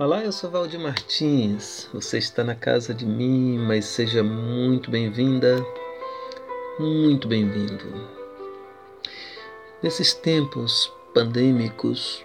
[0.00, 1.86] Olá, eu sou Valdir Martins.
[1.92, 5.62] Você está na casa de mim, mas seja muito bem-vinda,
[6.78, 8.08] muito bem-vindo.
[9.82, 12.24] Nesses tempos pandêmicos,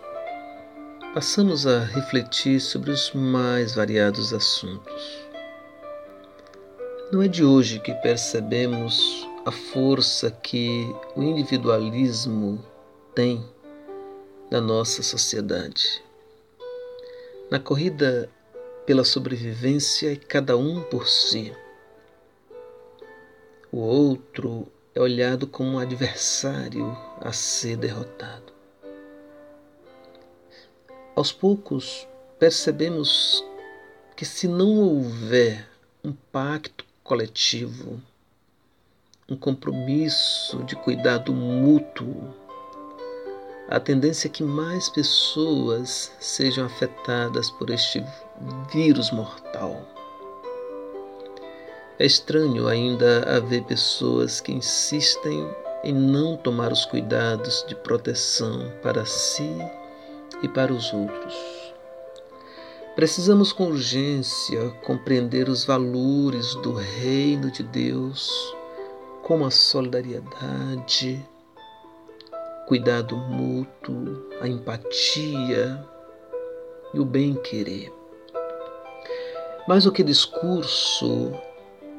[1.14, 5.28] passamos a refletir sobre os mais variados assuntos.
[7.12, 12.64] Não é de hoje que percebemos a força que o individualismo
[13.14, 13.46] tem
[14.50, 16.05] na nossa sociedade.
[17.50, 18.28] Na corrida
[18.88, 21.56] pela sobrevivência é cada um por si.
[23.72, 28.52] O outro é olhado como um adversário a ser derrotado.
[31.16, 32.08] Aos poucos
[32.40, 33.46] percebemos
[34.16, 35.70] que se não houver
[36.04, 38.02] um pacto coletivo,
[39.30, 42.34] um compromisso de cuidado mútuo,
[43.68, 48.04] a tendência é que mais pessoas sejam afetadas por este
[48.72, 49.82] vírus mortal.
[51.98, 55.50] É estranho ainda haver pessoas que insistem
[55.84, 59.50] em não tomar os cuidados de proteção para si
[60.44, 61.34] e para os outros.
[62.96, 68.56] Precisamos com urgência compreender os valores do reino de Deus,
[69.22, 71.26] como a solidariedade,
[72.66, 75.86] cuidado mútuo, a empatia
[76.94, 77.94] e o bem-querer.
[79.68, 81.32] Mais do que discurso,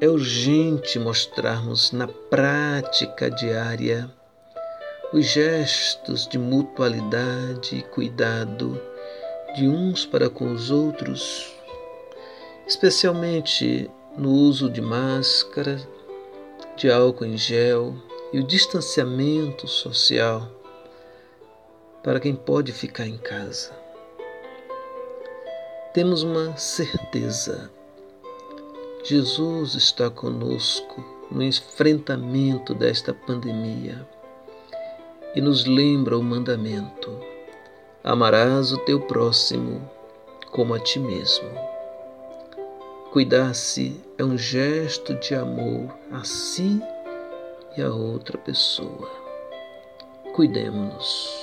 [0.01, 4.09] é urgente mostrarmos na prática diária
[5.13, 8.79] os gestos de mutualidade e cuidado
[9.55, 11.55] de uns para com os outros,
[12.67, 15.79] especialmente no uso de máscara,
[16.75, 17.95] de álcool em gel
[18.31, 20.49] e o distanciamento social
[22.03, 23.71] para quem pode ficar em casa.
[25.93, 27.71] Temos uma certeza:
[29.03, 34.07] Jesus está conosco no enfrentamento desta pandemia
[35.35, 37.19] e nos lembra o mandamento:
[38.03, 39.89] amarás o teu próximo
[40.51, 41.49] como a ti mesmo.
[43.11, 46.81] Cuidar-se é um gesto de amor a si
[47.77, 49.07] e a outra pessoa.
[50.33, 51.36] Cuidemos-nos.